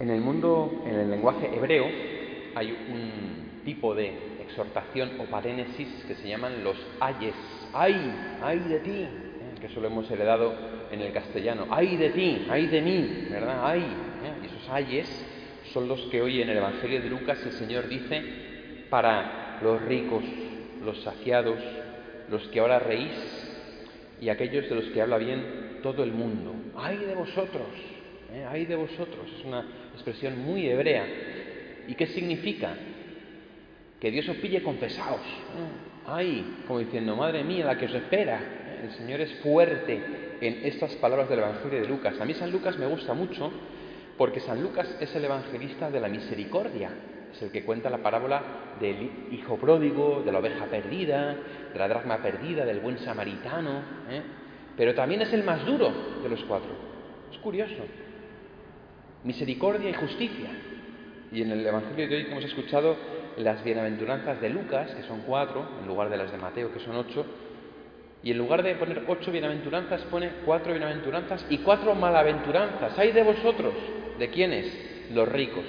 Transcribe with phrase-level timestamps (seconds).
[0.00, 1.86] En el mundo, en el lenguaje hebreo,
[2.54, 7.34] hay un tipo de exhortación o parénesis que se llaman los ayes.
[7.72, 8.14] ¡Ay!
[8.40, 9.02] ¡Ay de ti!
[9.02, 9.54] ¿eh?
[9.60, 10.54] Que eso lo hemos heredado
[10.92, 11.66] en el castellano.
[11.70, 12.46] ¡Ay de ti!
[12.48, 13.26] ¡Ay de mí!
[13.28, 13.60] ¿Verdad?
[13.64, 13.80] ¡Ay!
[13.80, 14.44] ¿eh?
[14.44, 15.26] Y esos ayes
[15.72, 18.22] son los que hoy en el Evangelio de Lucas el Señor dice
[18.90, 20.22] para los ricos,
[20.84, 21.58] los saciados,
[22.30, 23.12] los que ahora reís
[24.20, 26.54] y aquellos de los que habla bien todo el mundo.
[26.76, 27.97] ¡Ay de vosotros!
[28.32, 28.46] ¿Eh?
[28.48, 29.26] ¡Ay de vosotros!
[29.38, 29.64] Es una
[29.94, 31.06] expresión muy hebrea.
[31.86, 32.74] ¿Y qué significa?
[34.00, 35.20] Que Dios os pille confesaos.
[36.06, 36.62] ¡Ay!
[36.66, 38.40] Como diciendo, madre mía, la que os espera.
[38.82, 40.00] El Señor es fuerte
[40.40, 42.20] en estas palabras del Evangelio de Lucas.
[42.20, 43.50] A mí San Lucas me gusta mucho
[44.16, 46.90] porque San Lucas es el evangelista de la misericordia.
[47.32, 48.42] Es el que cuenta la parábola
[48.80, 51.36] del hijo pródigo, de la oveja perdida,
[51.72, 53.78] de la dracma perdida, del buen samaritano.
[54.10, 54.22] ¿eh?
[54.76, 55.92] Pero también es el más duro
[56.22, 56.70] de los cuatro.
[57.30, 57.84] Es curioso.
[59.24, 60.48] Misericordia y justicia.
[61.32, 62.96] Y en el Evangelio de hoy hemos escuchado
[63.36, 66.96] las bienaventuranzas de Lucas, que son cuatro, en lugar de las de Mateo, que son
[66.96, 67.26] ocho.
[68.22, 72.98] Y en lugar de poner ocho bienaventuranzas, pone cuatro bienaventuranzas y cuatro malaventuranzas.
[72.98, 73.74] ¡Ay de vosotros!
[74.18, 75.10] ¿De quiénes?
[75.12, 75.64] Los ricos.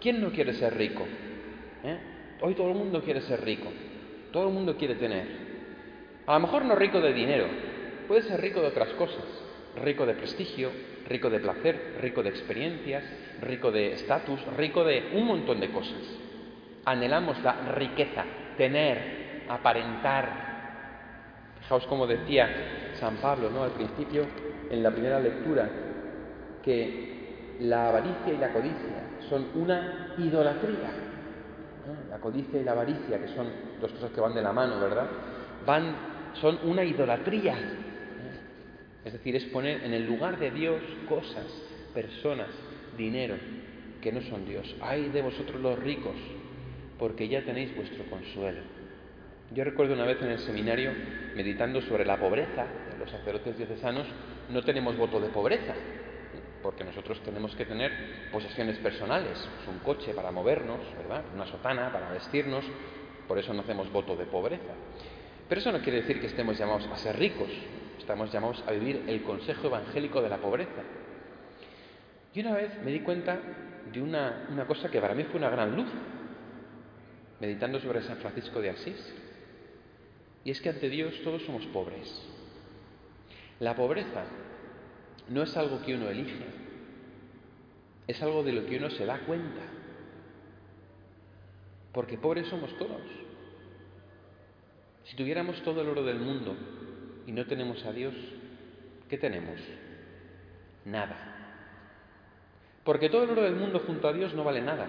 [0.00, 1.04] ¿Quién no quiere ser rico?
[1.84, 1.98] ¿Eh?
[2.40, 3.68] Hoy todo el mundo quiere ser rico.
[4.32, 5.26] Todo el mundo quiere tener.
[6.26, 7.46] A lo mejor no rico de dinero,
[8.08, 9.24] puede ser rico de otras cosas.
[9.82, 10.70] Rico de prestigio,
[11.08, 13.04] rico de placer, rico de experiencias,
[13.42, 16.02] rico de estatus, rico de un montón de cosas.
[16.84, 18.24] Anhelamos la riqueza,
[18.56, 20.46] tener, aparentar.
[21.60, 22.48] Fijaos como decía
[22.94, 23.64] San Pablo ¿no?
[23.64, 24.24] al principio,
[24.70, 25.68] en la primera lectura,
[26.62, 30.90] que la avaricia y la codicia son una idolatría.
[32.10, 33.46] La codicia y la avaricia, que son
[33.80, 35.06] dos cosas que van de la mano, ¿verdad?
[35.64, 35.94] Van,
[36.34, 37.54] son una idolatría.
[39.06, 41.46] Es decir, es poner en el lugar de Dios cosas,
[41.94, 42.48] personas,
[42.98, 43.36] dinero,
[44.02, 44.74] que no son Dios.
[44.80, 46.16] Ay de vosotros los ricos,
[46.98, 48.62] porque ya tenéis vuestro consuelo.
[49.54, 50.90] Yo recuerdo una vez en el seminario,
[51.36, 52.66] meditando sobre la pobreza,
[52.98, 54.08] los sacerdotes diocesanos
[54.50, 55.74] no tenemos voto de pobreza,
[56.60, 57.92] porque nosotros tenemos que tener
[58.32, 59.38] posesiones personales,
[59.68, 60.80] un coche para movernos.
[61.32, 62.64] Una sotana para vestirnos,
[63.28, 64.74] por eso no hacemos voto de pobreza.
[65.48, 67.50] Pero eso no quiere decir que estemos llamados a ser ricos,
[67.98, 70.82] estamos llamados a vivir el consejo evangélico de la pobreza.
[72.34, 73.38] Y una vez me di cuenta
[73.92, 75.88] de una, una cosa que para mí fue una gran luz,
[77.40, 79.14] meditando sobre San Francisco de Asís,
[80.44, 82.08] y es que ante Dios todos somos pobres.
[83.58, 84.24] La pobreza
[85.28, 86.44] no es algo que uno elige,
[88.06, 89.62] es algo de lo que uno se da cuenta.
[91.92, 93.00] Porque pobres somos todos.
[95.04, 96.54] Si tuviéramos todo el oro del mundo
[97.26, 98.14] y no tenemos a Dios,
[99.08, 99.60] ¿qué tenemos?
[100.84, 101.36] Nada.
[102.84, 104.86] Porque todo el oro del mundo junto a Dios no vale nada.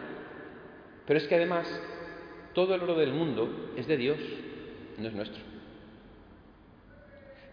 [1.08, 1.68] Pero es que además
[2.54, 4.20] todo el oro del mundo es de Dios,
[4.98, 5.42] no es nuestro.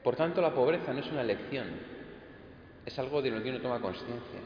[0.02, 1.66] Por tanto, la pobreza no es una elección,
[2.84, 4.40] es algo de lo que uno toma conciencia.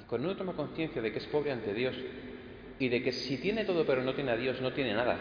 [0.00, 1.96] Y cuando uno toma conciencia de que es pobre ante Dios
[2.78, 5.18] y de que si tiene todo pero no tiene a Dios, no tiene nada,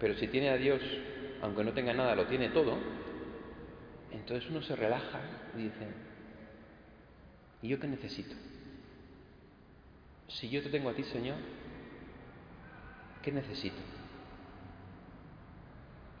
[0.00, 0.82] pero si tiene a Dios,
[1.42, 2.78] aunque no tenga nada, lo tiene todo,
[4.12, 5.20] entonces uno se relaja
[5.56, 5.88] y dice,
[7.62, 8.34] ¿y yo qué necesito?
[10.28, 11.36] Si yo te tengo a ti, Señor,
[13.22, 13.76] ¿qué necesito?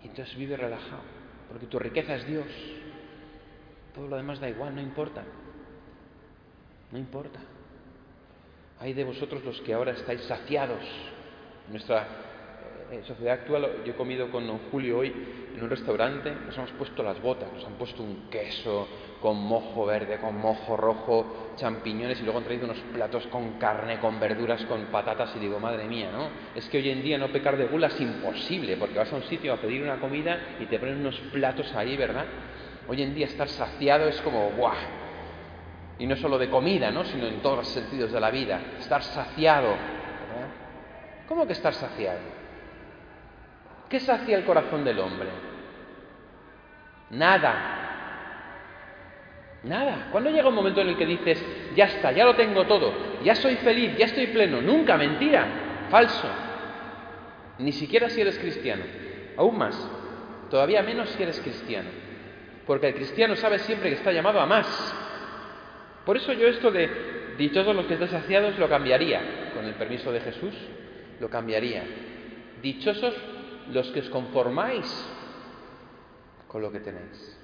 [0.02, 1.02] Y entonces vive relajado,
[1.48, 2.46] porque tu riqueza es Dios.
[3.94, 5.22] Todo lo demás da igual, no importa.
[6.90, 7.38] No importa.
[8.80, 10.82] Hay de vosotros los que ahora estáis saciados.
[11.70, 12.31] Nuestra
[12.92, 15.10] eh, sociedad actual, yo he comido con Julio hoy
[15.56, 18.86] en un restaurante, nos hemos puesto las botas, nos han puesto un queso
[19.22, 23.98] con mojo verde, con mojo rojo, champiñones y luego han traído unos platos con carne,
[23.98, 26.28] con verduras, con patatas y digo, madre mía, ¿no?
[26.54, 29.22] Es que hoy en día no pecar de gula es imposible porque vas a un
[29.22, 32.26] sitio a pedir una comida y te ponen unos platos ahí, ¿verdad?
[32.88, 34.76] Hoy en día estar saciado es como, ¡buah!
[35.98, 37.04] Y no solo de comida, ¿no?
[37.04, 38.60] Sino en todos los sentidos de la vida.
[38.78, 39.68] Estar saciado.
[39.68, 40.48] ¿verdad?
[41.28, 42.42] ¿Cómo que estar saciado?
[43.92, 45.28] ¿Qué sacia el corazón del hombre?
[47.10, 47.54] Nada.
[49.64, 50.08] Nada.
[50.10, 51.44] ¿Cuándo llega un momento en el que dices,
[51.76, 52.90] ya está, ya lo tengo todo,
[53.22, 54.62] ya soy feliz, ya estoy pleno?
[54.62, 55.46] Nunca, mentira,
[55.90, 56.26] falso.
[57.58, 58.82] Ni siquiera si eres cristiano.
[59.36, 59.76] Aún más,
[60.48, 61.90] todavía menos si eres cristiano.
[62.66, 64.94] Porque el cristiano sabe siempre que está llamado a más.
[66.06, 70.10] Por eso yo esto de dichosos los que estén saciados lo cambiaría, con el permiso
[70.10, 70.54] de Jesús,
[71.20, 71.84] lo cambiaría.
[72.62, 73.14] Dichosos
[73.72, 74.86] los que os conformáis
[76.48, 77.38] con lo que tenéis,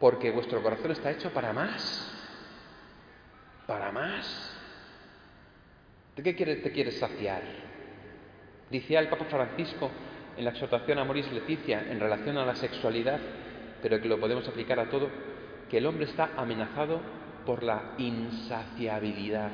[0.00, 2.12] porque vuestro corazón está hecho para más.
[3.66, 4.52] para más.
[6.16, 7.42] ¿De qué te quieres saciar?
[8.70, 9.90] Decía el Papa Francisco
[10.36, 13.20] en la exhortación a Moris Leticia en relación a la sexualidad,
[13.82, 15.08] pero que lo podemos aplicar a todo,
[15.68, 17.00] que el hombre está amenazado
[17.44, 19.50] por la insaciabilidad.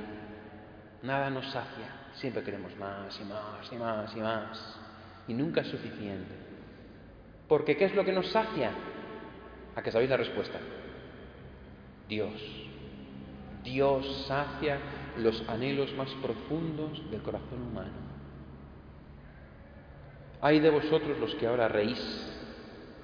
[1.02, 4.80] Nada nos sacia, siempre queremos más y más y más y más,
[5.28, 6.34] y nunca es suficiente.
[7.48, 8.70] Porque ¿qué es lo que nos sacia?
[9.74, 10.58] ¿A que sabéis la respuesta?
[12.08, 12.32] Dios.
[13.64, 14.78] Dios sacia
[15.18, 17.92] los anhelos más profundos del corazón humano.
[20.40, 21.98] Hay de vosotros los que ahora reís.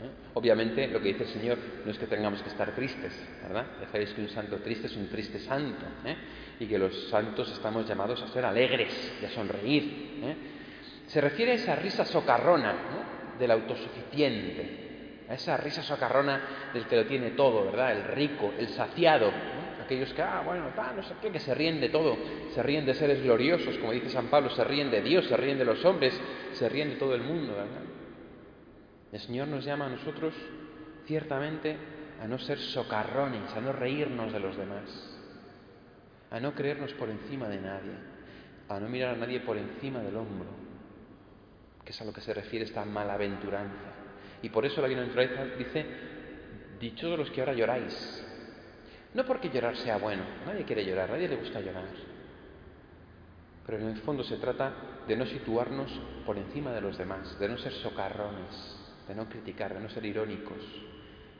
[0.03, 0.11] ¿eh?
[0.35, 3.13] Obviamente lo que dice el Señor no es que tengamos que estar tristes,
[3.43, 3.67] ¿verdad?
[3.81, 6.17] Ya sabéis que un santo triste es un triste santo ¿eh?
[6.59, 10.21] y que los santos estamos llamados a ser alegres y a sonreír.
[10.23, 10.37] ¿eh?
[11.09, 12.75] Se refiere a esa risa socarrona
[13.39, 17.93] del autosuficiente, a esa risa socarrona del que lo tiene todo, ¿verdad?
[17.93, 19.33] El rico, el saciado,
[19.83, 22.15] aquellos que, ah, bueno, no sé qué, que se ríen de todo,
[22.55, 25.57] se ríen de seres gloriosos, como dice San Pablo, se ríen de Dios, se ríen
[25.57, 26.19] de los hombres,
[26.53, 27.83] se ríen de todo el mundo, ¿verdad?
[29.11, 30.35] El Señor nos llama a nosotros,
[31.07, 31.75] ciertamente,
[32.23, 35.19] a no ser socarrones, a no reírnos de los demás,
[36.31, 37.95] a no creernos por encima de nadie,
[38.69, 40.68] a no mirar a nadie por encima del hombro,
[41.89, 43.95] que es a lo que se refiere esta malaventuranza.
[44.43, 45.87] Y por eso la bienaventuranza dice,
[46.79, 48.27] dichosos los que ahora lloráis,
[49.15, 51.87] no porque llorar sea bueno, nadie quiere llorar, nadie le gusta llorar.
[53.65, 54.71] Pero en el fondo se trata
[55.09, 55.91] de no situarnos
[56.27, 58.77] por encima de los demás, de no ser socarrones,
[59.09, 60.61] de no criticar, de no ser irónicos,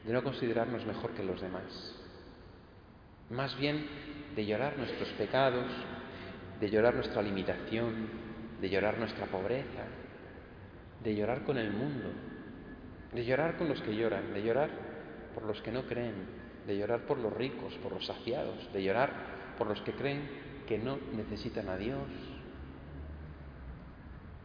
[0.03, 1.95] de no considerarnos mejor que los demás.
[3.29, 3.87] Más bien
[4.35, 5.67] de llorar nuestros pecados,
[6.59, 8.09] de llorar nuestra limitación,
[8.63, 9.85] de llorar nuestra pobreza,
[11.09, 12.11] de llorar con el mundo,
[13.15, 14.69] de llorar con los que lloran, de llorar
[15.33, 16.13] por los que no creen,
[16.67, 19.11] de llorar por los ricos, por los saciados, de llorar
[19.57, 20.29] por los que creen
[20.67, 22.03] que no necesitan a Dios.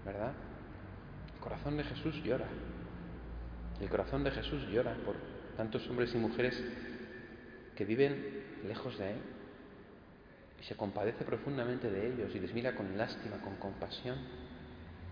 [0.06, 0.32] ¿Verdad?
[1.34, 2.48] El corazón de Jesús llora.
[3.82, 5.16] El corazón de Jesús llora por
[5.58, 6.64] tantos hombres y mujeres
[7.76, 9.18] que viven lejos de Él
[10.62, 14.16] y se compadece profundamente de ellos y les mira con lástima, con compasión.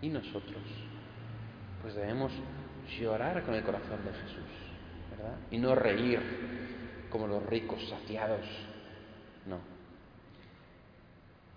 [0.02, 0.64] Y nosotros,
[1.82, 2.32] pues debemos
[3.00, 4.50] llorar con el corazón de Jesús,
[5.12, 5.36] ¿verdad?
[5.50, 6.20] Y no reír
[7.10, 8.46] como los ricos saciados.
[9.48, 9.60] No.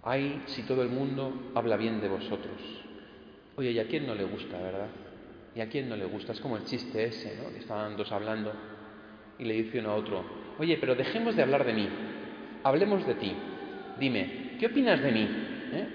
[0.03, 2.61] Ay, si todo el mundo habla bien de vosotros.
[3.56, 4.88] Oye, ¿y a quién no le gusta, verdad?
[5.55, 6.32] ¿Y a quién no le gusta?
[6.32, 7.56] Es como el chiste ese, ¿no?
[7.56, 8.53] Estaban dos hablando
[9.38, 10.25] y le dice uno a otro,
[10.59, 11.88] oye, pero dejemos de hablar de mí,
[12.62, 13.32] hablemos de ti.
[13.99, 15.29] Dime, ¿qué opinas de mí?
[15.73, 15.87] ¿Eh?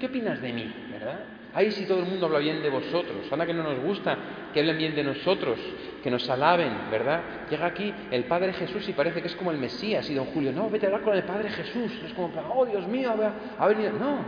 [0.00, 0.74] ¿qué opinas de mí?
[0.90, 1.20] ¿Verdad?
[1.56, 3.32] Ay, si todo el mundo habla bien de vosotros.
[3.32, 4.14] Anda que no nos gusta
[4.52, 5.58] que hablen bien de nosotros,
[6.02, 7.48] que nos alaben, ¿verdad?
[7.48, 10.10] Llega aquí el Padre Jesús y parece que es como el Mesías.
[10.10, 11.90] Y don Julio, no, vete a hablar con el Padre Jesús.
[12.04, 13.14] Es como, oh Dios mío,
[13.58, 13.92] ha venido.
[13.92, 14.18] No.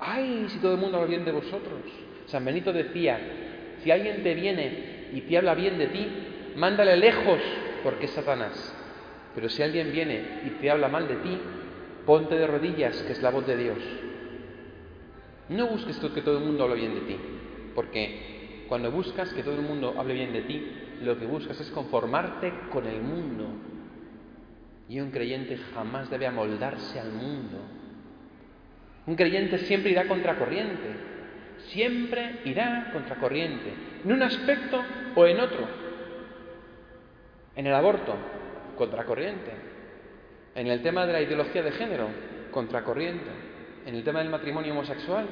[0.00, 1.80] Ay, si todo el mundo habla bien de vosotros.
[2.26, 3.18] San Benito decía,
[3.82, 6.06] si alguien te viene y te habla bien de ti,
[6.56, 7.40] mándale lejos,
[7.82, 8.76] porque es Satanás.
[9.34, 11.38] Pero si alguien viene y te habla mal de ti,
[12.04, 13.78] ponte de rodillas, que es la voz de Dios.
[15.52, 17.16] No busques que todo el mundo hable bien de ti,
[17.74, 20.66] porque cuando buscas que todo el mundo hable bien de ti,
[21.02, 23.46] lo que buscas es conformarte con el mundo.
[24.88, 27.58] Y un creyente jamás debe amoldarse al mundo.
[29.06, 30.88] Un creyente siempre irá contracorriente,
[31.68, 33.74] siempre irá contracorriente,
[34.04, 34.82] en un aspecto
[35.14, 35.68] o en otro.
[37.56, 38.14] En el aborto,
[38.76, 39.52] contracorriente.
[40.54, 42.08] En el tema de la ideología de género,
[42.50, 43.52] contracorriente
[43.86, 45.26] en el tema del matrimonio homosexual,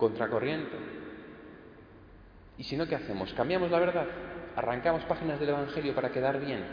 [0.00, 0.76] contracorriente.
[2.56, 3.32] ¿Y si no, qué hacemos?
[3.34, 4.06] ¿Cambiamos la verdad?
[4.56, 6.64] ¿Arrancamos páginas del Evangelio para quedar bien?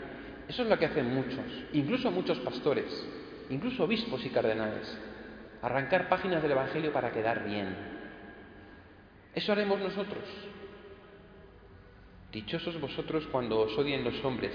[0.48, 1.44] Eso es lo que hacen muchos,
[1.74, 3.06] incluso muchos pastores,
[3.50, 4.98] incluso obispos y cardenales.
[5.60, 7.76] Arrancar páginas del Evangelio para quedar bien.
[9.34, 10.24] Eso haremos nosotros.
[12.32, 14.52] Dichosos vosotros cuando os odien los hombres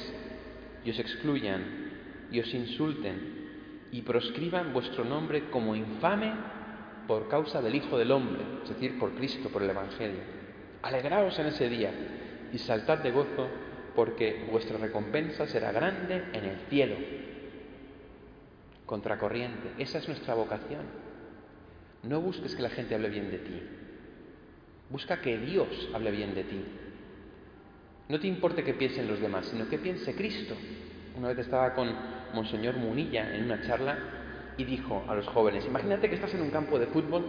[0.84, 1.92] y os excluyan
[2.32, 6.34] y os insulten y proscriban vuestro nombre como infame
[7.08, 10.22] por causa del Hijo del Hombre, es decir, por Cristo, por el Evangelio.
[10.82, 11.92] Alegraos en ese día
[12.52, 13.48] y saltad de gozo,
[13.96, 16.96] porque vuestra recompensa será grande en el cielo.
[18.86, 20.82] Contracorriente, esa es nuestra vocación.
[22.04, 23.62] No busques que la gente hable bien de ti.
[24.90, 26.64] Busca que Dios hable bien de ti.
[28.10, 30.56] No te importe que piensen los demás, sino que piense Cristo.
[31.18, 31.90] Una vez estaba con
[32.34, 34.23] Monseñor Munilla en una charla
[34.58, 37.26] y dijo a los jóvenes, imagínate que estás en un campo de fútbol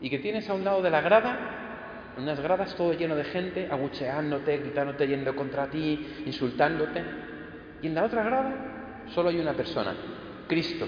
[0.00, 3.68] y que tienes a un lado de la grada, unas gradas todo lleno de gente,
[3.70, 7.04] agucheándote, gritándote, yendo contra ti, insultándote,
[7.82, 9.94] y en la otra grada solo hay una persona,
[10.48, 10.86] Cristo,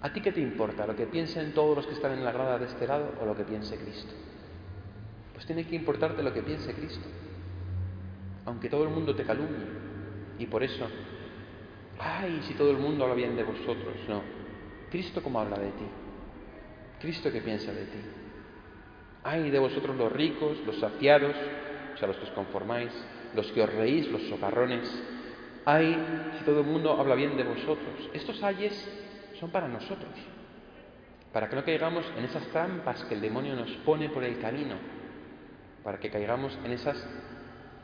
[0.00, 0.86] ¿A ti qué te importa?
[0.86, 3.36] ¿Lo que piensen todos los que están en la grada de este lado o lo
[3.36, 4.12] que piense Cristo?
[5.34, 7.06] Pues tiene que importarte lo que piense Cristo.
[8.46, 9.66] Aunque todo el mundo te calumnie.
[10.38, 10.86] Y por eso,
[11.98, 13.94] ay, si todo el mundo habla bien de vosotros.
[14.08, 14.22] No.
[14.90, 15.86] Cristo cómo habla de ti.
[17.00, 17.98] Cristo qué piensa de ti.
[19.24, 21.34] Ay de vosotros los ricos, los saciados,
[21.94, 22.92] o sea, los que os conformáis,
[23.34, 24.88] los que os reís, los socarrones.
[25.64, 25.96] Ay
[26.38, 28.10] si todo el mundo habla bien de vosotros.
[28.14, 28.74] Estos ayes
[29.38, 30.12] son para nosotros,
[31.32, 34.76] para que no caigamos en esas trampas que el demonio nos pone por el camino,
[35.84, 37.06] para que caigamos en esas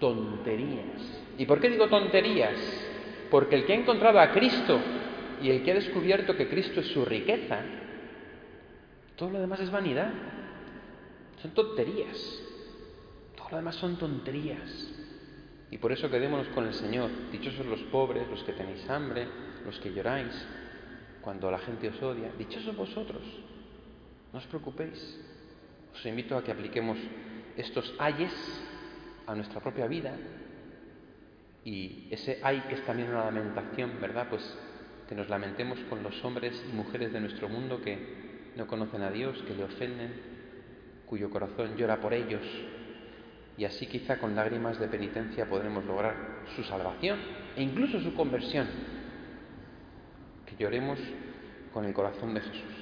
[0.01, 1.23] tonterías.
[1.39, 2.94] ¿Y por qué digo tonterías?
[3.31, 4.81] Porque el que ha encontrado a Cristo
[5.43, 7.61] y el que ha descubierto que Cristo es su riqueza,
[9.17, 10.11] todo lo demás es vanidad,
[11.41, 12.43] son tonterías,
[13.37, 14.91] todo lo demás son tonterías.
[15.71, 19.27] Y por eso quedémonos con el Señor, dichosos los pobres, los que tenéis hambre,
[19.65, 20.47] los que lloráis,
[21.21, 23.23] cuando la gente os odia, dichosos vosotros,
[24.33, 25.21] no os preocupéis.
[25.95, 26.99] Os invito a que apliquemos
[27.57, 28.33] estos ayes
[29.27, 30.17] a nuestra propia vida
[31.65, 34.27] y ese ay que es también una lamentación, ¿verdad?
[34.29, 34.43] Pues
[35.09, 39.11] que nos lamentemos con los hombres y mujeres de nuestro mundo que no conocen a
[39.11, 40.13] Dios, que le ofenden,
[41.07, 42.43] cuyo corazón llora por ellos
[43.57, 47.19] y así quizá con lágrimas de penitencia podremos lograr su salvación
[47.57, 48.67] e incluso su conversión.
[50.47, 50.99] Que lloremos
[51.73, 52.74] con el corazón de Jesús.